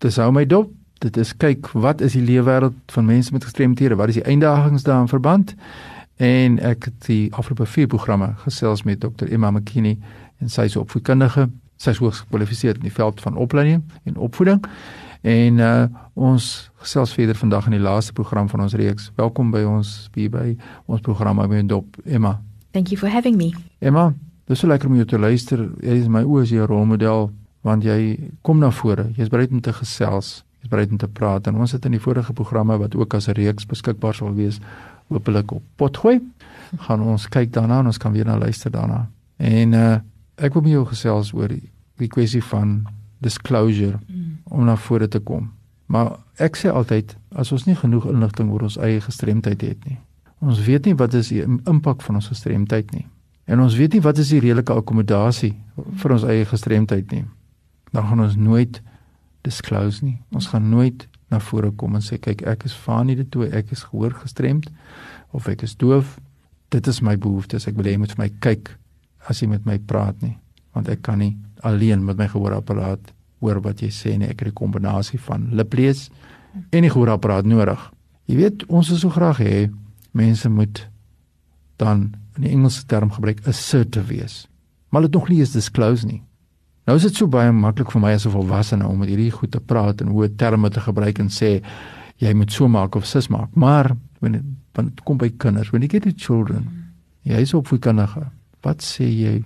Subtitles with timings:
[0.00, 0.70] Dis hou my dop.
[1.04, 3.98] Dit is kyk wat is die leefwêreld van mense met gestremthede?
[4.00, 5.52] Wat is die uitdagings daarin verband?
[6.16, 9.28] En ek het die afgelope vier programme gesels met Dr.
[9.28, 9.98] Emma McKinney
[10.40, 11.50] en sy is opvoedkundige.
[11.76, 14.62] Sy is hoogs gekwalifiseerd in die veld van opleiding en opvoeding.
[15.20, 15.88] En uh
[16.20, 16.46] ons
[16.80, 19.10] gesels verder vandag in die laaste program van ons reeks.
[19.16, 20.56] Welkom by ons hier by
[20.86, 22.38] ons program by Dop Emma.
[22.72, 23.52] Thank you for having me.
[23.78, 24.14] Emma,
[24.48, 25.68] dis so lekker om jou te luister.
[25.80, 27.30] Jy is my oë as jou rolmodel
[27.66, 29.10] want jy kom na vore.
[29.16, 30.44] Jy's bereid om te gesels.
[30.60, 31.46] Jy's bereid om te praat.
[31.46, 34.60] En ons het in die vorige programme wat ook as 'n reeks beskikbaar sal wees,
[35.08, 36.20] hopelik op potgooi,
[36.78, 39.08] gaan ons kyk daarna en ons kan weer na luister daarna.
[39.36, 39.98] En uh
[40.40, 42.86] ek wil met jou gesels oor die, die kwessie van
[43.18, 44.38] disclosure mm.
[44.44, 45.50] om na vore te kom.
[45.86, 49.98] Maar ek sê altyd as ons nie genoeg inligting oor ons eie gestremdheid het nie.
[50.40, 53.04] Ons weet nie wat is die impak van ons gestremdheid nie.
[53.44, 55.52] En ons weet nie wat is die redelike akkommodasie
[56.02, 57.24] vir ons eie gestremdheid nie.
[57.90, 58.80] Dan gaan ons nooit
[59.46, 60.18] disclose nie.
[60.36, 63.70] Ons gaan nooit na vore kom en sê kyk ek is Fanie de Tooy, ek
[63.74, 64.68] is gehoor gestremd
[65.36, 66.18] of ek is doof.
[66.74, 67.66] Dit is my behoeftes.
[67.70, 68.74] Ek wil hê jy moet vir my kyk
[69.30, 70.36] as jy met my praat nie,
[70.74, 71.34] want ek kan nie
[71.66, 74.28] alleen met my gehoorapparaat hoor wat jy sê nie.
[74.28, 76.10] Ek het 'n kombinasie van liplees
[76.70, 77.80] en die gehoorapparaat nodig.
[78.26, 79.70] Jy weet, ons wil so graag hê
[80.12, 80.88] mense moet
[81.76, 84.48] dan in die Engelse term gebruik assertive wees.
[84.90, 86.22] Maar dit nog nie is disclose nie.
[86.90, 89.52] Nou is dit so baie maklik vir my as 'n volwassene om met hierdie goed
[89.52, 91.62] te praat en hoe terme te gebruik en sê
[92.18, 93.54] jy moet so maak of sis maak.
[93.54, 96.66] Maar wanneer dit kom by kinders, when you get to children,
[97.22, 98.26] jy is opvoedkundige.
[98.62, 99.44] Wat sê jy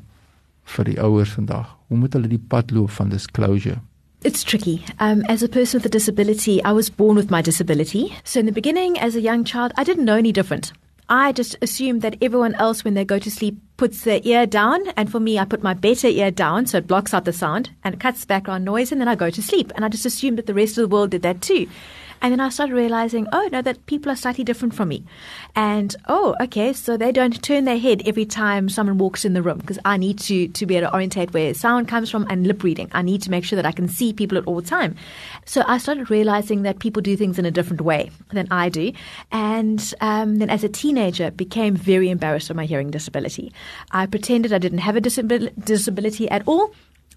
[0.64, 1.76] vir die ouers vandag?
[1.88, 3.78] Hoe moet hulle die pad loop van disclosure?
[4.22, 4.80] It's tricky.
[4.98, 8.16] Um, as a person with a disability, I was born with my disability.
[8.24, 10.72] So, in the beginning, as a young child, I didn't know any different.
[11.10, 14.88] I just assumed that everyone else, when they go to sleep, puts their ear down.
[14.96, 17.70] And for me, I put my better ear down so it blocks out the sound
[17.82, 18.92] and it cuts background noise.
[18.92, 19.72] And then I go to sleep.
[19.74, 21.66] And I just assumed that the rest of the world did that too.
[22.24, 25.04] And then I started realizing, oh, no, that people are slightly different from me.
[25.54, 29.42] And, oh, okay, so they don't turn their head every time someone walks in the
[29.42, 32.46] room because I need to, to be able to orientate where sound comes from and
[32.46, 32.88] lip reading.
[32.92, 34.96] I need to make sure that I can see people at all time.
[35.44, 38.92] So I started realizing that people do things in a different way than I do.
[39.30, 43.52] And um, then as a teenager, became very embarrassed of my hearing disability.
[43.90, 46.72] I pretended I didn't have a disabil- disability at all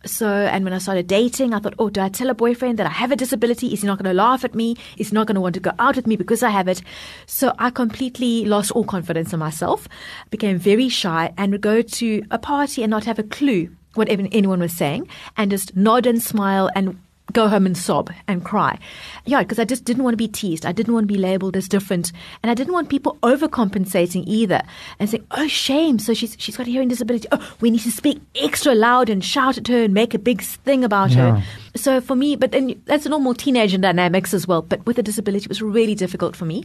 [0.06, 2.88] so, and when I started dating, I thought, oh, do I tell a boyfriend that
[2.88, 3.74] I have a disability?
[3.74, 4.76] Is he not going to laugh at me?
[4.98, 6.82] Is he not going to want to go out with me because I have it?
[7.26, 9.88] So I completely lost all confidence in myself,
[10.30, 14.10] became very shy, and would go to a party and not have a clue what
[14.10, 17.00] anyone was saying, and just nod and smile and
[17.34, 18.80] go home and sob and cry.
[19.26, 20.66] Yeah, because I just didn't want to be teased.
[20.66, 22.12] I didn't want to be labeled as different.
[22.42, 24.62] And I didn't want people overcompensating either
[25.00, 26.00] and saying, oh, shame.
[26.00, 27.28] So she's, she's got a hearing disability.
[27.32, 30.42] Oh, we need to speak extra loud and shout at her and make a big
[30.42, 31.38] thing about yeah.
[31.38, 31.44] her.
[31.76, 34.62] So for me, but then that's a normal teenager dynamics as well.
[34.62, 36.64] But with a disability, it was really difficult for me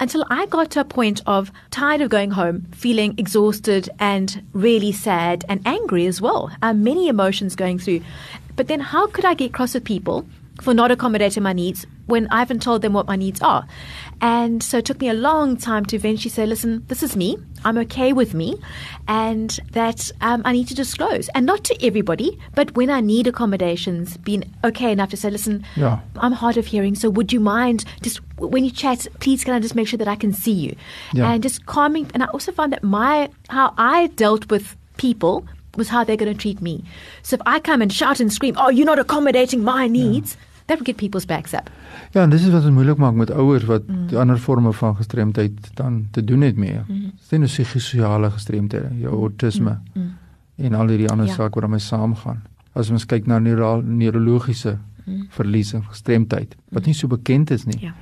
[0.00, 4.92] until I got to a point of tired of going home, feeling exhausted and really
[4.92, 6.50] sad and angry as well.
[6.62, 8.00] Um, many emotions going through.
[8.56, 10.26] But then how could I get cross with people
[10.62, 13.66] for not accommodating my needs when I haven't told them what my needs are?
[14.20, 17.36] And so it took me a long time to eventually say, listen, this is me.
[17.64, 18.58] I'm okay with me.
[19.08, 21.28] And that um, I need to disclose.
[21.34, 25.64] And not to everybody, but when I need accommodations, being okay enough to say, listen,
[25.76, 26.00] yeah.
[26.16, 26.94] I'm hard of hearing.
[26.94, 30.08] So would you mind just when you chat, please can I just make sure that
[30.08, 30.76] I can see you?
[31.12, 31.32] Yeah.
[31.32, 32.10] And just calming.
[32.14, 36.32] And I also found that my, how I dealt with people was how they're going
[36.32, 36.84] to treat me.
[37.22, 40.66] So if I come and shout and scream, "Oh, you're not accommodating my needs," yeah.
[40.66, 41.70] that would get people's backs up.
[42.12, 44.16] Ja, en dis is wat dit moeilik maak met ouers wat mm.
[44.16, 46.80] ander forme van gestremdheid dan te doen het mee.
[46.86, 47.12] Mm.
[47.28, 49.20] Dis nie sosiale gestremdhede, jou mm.
[49.20, 50.02] autisme mm.
[50.02, 50.12] Mm.
[50.66, 51.32] en al die ander ja.
[51.32, 52.42] sake wat daarmee saamgaan.
[52.72, 55.26] As ons kyk na neuro neurologiese mm.
[55.34, 57.80] verlies en gestremdheid wat nie so bekend is nie.
[57.80, 57.94] Ja.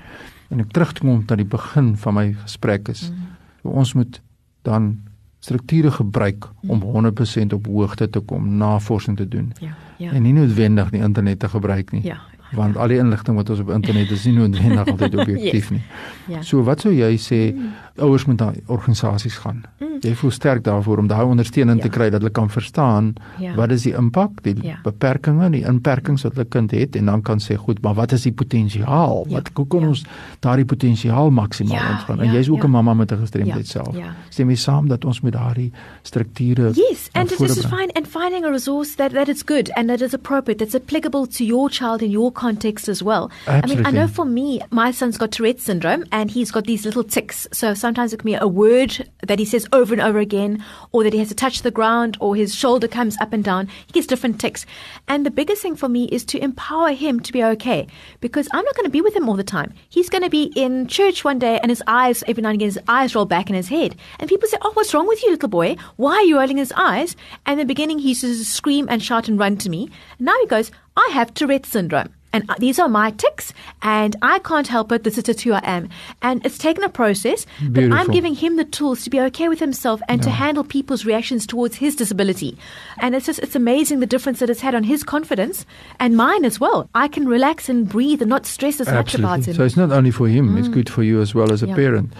[0.52, 3.72] En ek terugkom na die begin van my gesprek is mm.
[3.72, 4.20] ons moet
[4.62, 4.98] dan
[5.42, 7.50] strukture gebruik om 100% mm.
[7.50, 9.53] op hoogte te kom, navorsing te doen.
[9.60, 9.75] Ja.
[9.98, 10.12] Ja.
[10.12, 12.04] En nie noodwendig die internet te gebruik nie.
[12.06, 12.20] Ja.
[12.56, 15.70] Want al die inligting wat ons op internet is nie noodwendig altyd objektief yes.
[15.70, 15.82] nie.
[16.26, 16.43] Ja.
[16.43, 17.72] So wat sou jy sê mm.
[17.96, 19.64] ouers moet na organisasies gaan?
[19.78, 21.87] Mm jy voel sterk daarvoor om daai ondersteuning ja.
[21.87, 23.54] te kry dat hulle kan verstaan ja.
[23.58, 24.78] wat is die impak, die ja.
[24.84, 28.14] beperkings en die inperkings wat hulle kind het en dan kan sê goed, maar wat
[28.16, 29.22] is die potensiaal?
[29.28, 29.38] Ja.
[29.38, 29.93] Wat hoe kan ja.
[29.94, 30.04] ons
[30.44, 31.90] daardie potensiaal maksimaal ja.
[31.94, 32.25] ontwikkel?
[32.25, 32.38] En ja.
[32.38, 32.69] jy's ook ja.
[32.69, 33.82] 'n mamma met 'n gestremdheid ja.
[33.82, 33.96] self.
[33.96, 34.14] Ja.
[34.28, 35.72] Stem jy saam dat ons met daardie
[36.02, 39.88] strukture Yes, and it is fine and finding a resource that that it's good and
[39.88, 43.30] that is appropriate that's applicable to your child in your context as well.
[43.46, 43.72] Absolutely.
[43.72, 46.84] I mean, I know for me, my son's got Tourette's syndrome and he's got these
[46.84, 47.46] little ticks.
[47.52, 51.04] So sometimes it can be a word that he says over and over again, or
[51.04, 53.68] that he has to touch the ground, or his shoulder comes up and down.
[53.86, 54.66] He gets different ticks.
[55.06, 57.86] And the biggest thing for me is to empower him to be okay
[58.20, 59.72] because I'm not going to be with him all the time.
[59.88, 62.68] He's going to be in church one day and his eyes, every now and again,
[62.74, 63.94] his eyes roll back in his head.
[64.18, 65.76] And people say, Oh, what's wrong with you, little boy?
[65.96, 67.14] Why are you rolling his eyes?
[67.46, 69.88] And in the beginning, he used to scream and shout and run to me.
[70.18, 72.10] And now he goes, I have Tourette's syndrome.
[72.34, 73.52] And uh, these are my ticks,
[73.82, 75.04] and I can't help it.
[75.04, 75.90] This is just who I am.
[76.22, 79.60] And it's taken a process, but I'm giving him the tools to be okay with
[79.60, 82.56] himself and to handle people's reactions towards his disability.
[83.00, 85.66] And it's just, it's amazing the difference that it's had on his confidence
[86.00, 86.88] and mine as well.
[86.94, 89.52] I can relax and breathe and not stress as much about Absolutely.
[89.52, 89.56] him.
[89.56, 90.58] So it's not only for him, mm.
[90.58, 91.74] it's good for you as well as a Ja.
[91.74, 92.14] parent.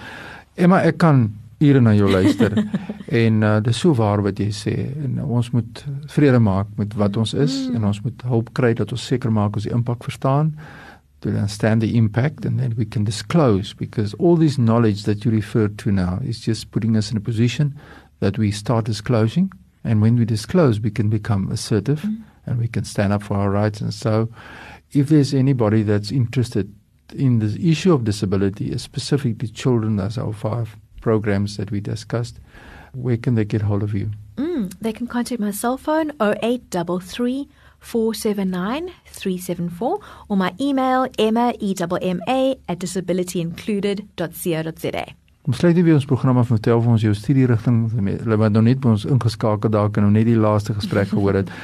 [0.59, 2.55] Emma, ek kan ure na jou luister
[3.23, 4.75] en uh, dis so waar wat jy sê
[5.05, 7.77] en uh, ons moet vrede maak met wat ons is mm.
[7.77, 10.55] en ons moet hulp kry dat ons seker maak ons die impak verstaan
[11.23, 15.31] to understand the impact and then we can disclose because all this knowledge that you
[15.31, 17.75] referred to now is just putting us in a position
[18.21, 19.51] that we start disclosing
[19.85, 22.23] and when we disclose we can become assertive mm.
[22.47, 24.29] and we can stand up for our rights and so
[24.93, 26.73] if there's anybody that's interested
[27.15, 32.41] in the issue of disability specifically children as our five programs that we discussed
[32.95, 37.49] where can they get hold of you Mm, they can contact my cell phone 0833
[37.83, 45.05] 479 374 or my email emma e-m-m-a at disabilityincluded.co.za.
[45.43, 47.91] Ons sluit hier by ons program af met vertel vir ons jou studie rigting.
[47.91, 51.35] Hulle wat nou net by ons ingeskakel daar kan nou net die laaste gesprek gehoor
[51.43, 51.51] het.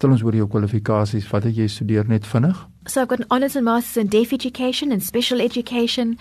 [0.00, 1.26] Stel ons oor jou kwalifikasies.
[1.28, 2.56] Wat het jy studeer net vinnig?
[2.88, 6.14] So I've got an honours and masters in deaf education and special education,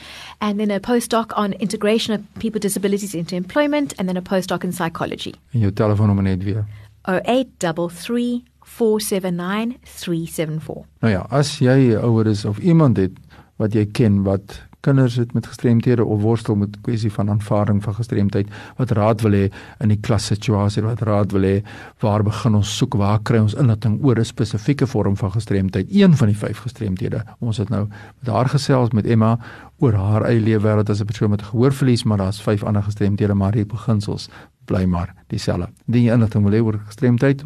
[0.44, 4.22] and then a postdoc on integration of people with disabilities into employment, and then a
[4.22, 5.32] postdoc in psychology.
[5.54, 6.66] En jou telefoonnommer net weer.
[7.08, 10.84] 0833 479 374.
[11.00, 13.16] Nou ja, as jy ouer is of iemand het
[13.64, 17.96] wat jy ken wat kinders het met gestremthede of worstel met kwessie van aanvaarding van
[17.96, 18.48] gestremdheid
[18.78, 19.50] wat raad wil hê
[19.80, 21.56] in die klassituasie wat raad wil hê
[22.00, 26.16] waar begin ons soek waar kry ons inligting oor 'n spesifieke vorm van gestremdheid een
[26.16, 27.88] van die vyf gestremthede ons het nou
[28.20, 29.38] met haar gesels met Emma
[29.80, 33.34] oor haar eie lewe wêreld as 'n persoon met gehoorverlies maar daar's vyf ander gestremthede
[33.34, 34.30] maar die beginsels
[34.66, 35.70] bly maar dieselfde.
[35.86, 37.44] Die inligting wil hê oor gestremdheid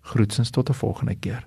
[0.00, 1.46] Groetens tot 'n volgende keer.